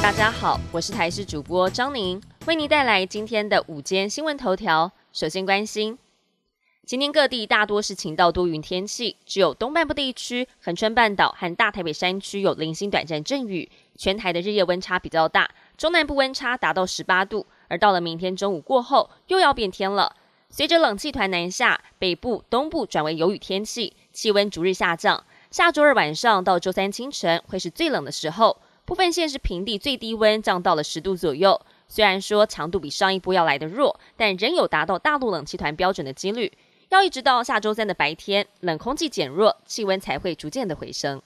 [0.00, 4.90] 大家好，我是台视主播张宁，为您带来今天的午间新闻头条。
[5.12, 5.98] 首先关心，
[6.86, 13.68] 今天各地大多是晴到多云天气，只有东半部地区、恒春半岛和大台北山区有零星短暂阵雨。
[13.96, 20.14] 全台的日夜温差比较大，中南部温差达到十八度，而到了明天中午过后又要变天了。
[20.48, 25.24] 随着冷气团南下，北部、东部转为有雨天气，气温逐日下降。
[25.50, 28.56] 下周二晚上到周三清晨会是最冷的时候，
[28.88, 31.60] 部分县市平地最低温降到了十度左右。
[31.88, 36.50] 虽然说强度比上一波要来的弱，但仍有达到大陆冷气团标准的几率。
[36.88, 41.20] 要一直到下周三的白天，冷空气减弱，气温才会逐渐的回升。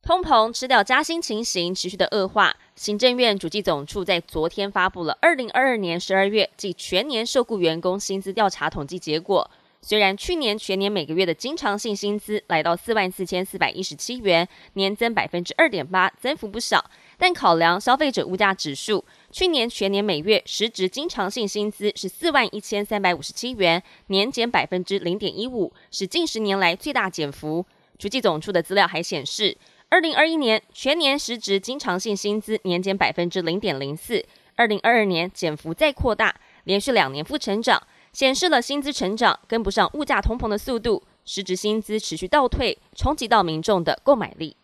[0.00, 9.50] 通膨吃掉加薪情形持续的恶化，行政院主计总处在昨天发布了二零二二年十二月即全年受雇员工薪资调查统计结果。
[9.86, 16.82] 虽然去年全年每个月的经常性薪资来到四万四千四百一十七元，年增百分之二点八，增幅不少，
[17.18, 27.66] 但考量消费者物价指数，去年全年每月实质经常性薪资是四万一千三百五十七元，年减百分之零点一五，是近十年来最大减幅。
[27.98, 29.54] 主计总处的资料还显示。
[29.90, 34.24] 二零二一年全年实值经常性薪资年减百分之零点零四，
[34.56, 37.80] 二零二二年减幅再扩大，连续两年负成长，
[38.14, 44.56] 显示了薪资成长跟不上物价通膨的速度，实质薪资持续倒退，冲击到民众的购买力。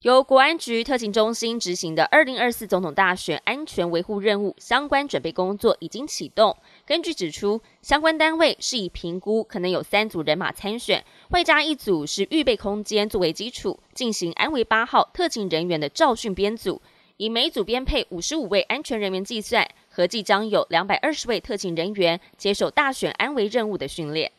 [0.00, 6.54] 由国安局特勤中心执行的二零二四总统大选安全维护任务相关准备工作已经启动。
[6.84, 16.82] 根据指出，相关单位是以评估可能有三组人马参选，外加一组是预备空间作为基础，进行安维八号特勤人员的照训编组，
[17.16, 24.32] 以每组编配五十五位安全人员计算，合计将有两百二十位特勤人员接受大选安危任务的训练。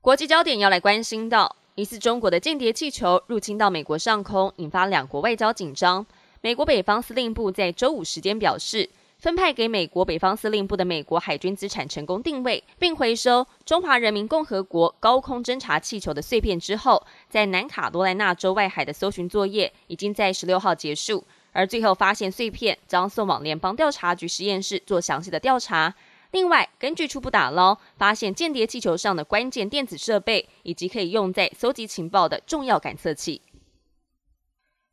[0.00, 1.56] 国际焦点要来关心到。
[1.76, 6.04] 疑似中国的间谍气球入侵到美国上空，引发两国外交紧张。
[6.42, 21.22] 美国北方司令部在周五时间表示，分派给美国北方司令部的美国海军资产成功定位并回收中华人民共和国高空侦察气球的碎片之后，在南卡罗来纳州外海的搜寻作业已经在十六号结束，
[21.52, 25.94] 而最后发现碎片将送往联邦调查局实验室做详细的调查。
[26.30, 33.42] 另外，根据初步打捞，发现间谍气球上的关键电子设备，以及可以用在搜集情报的重要感测器。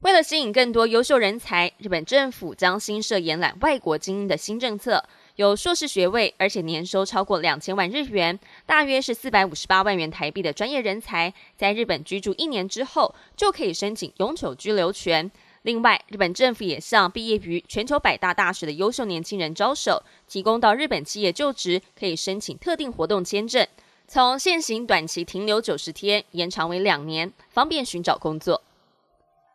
[0.02, 5.03] 为了吸引更多优秀人才，日本政府将新设延揽外国精英的新政策，
[5.38, 15.31] 有硕士学位，而且年收超过两千万日元，大约是四百五十八万元台币的专业人才，在日本居住一年之后，就可以申请永久居留权。
[15.63, 23.66] 另外，日本政府也向毕业于全球百大大学的优秀年轻人招手，提供到日本企业就职可以申请特定活动签证，
[24.07, 28.62] 从现行短期停留九十天延长为两年，方便寻找工作。